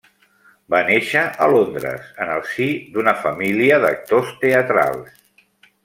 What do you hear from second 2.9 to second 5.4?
d’una família d’actors teatrals.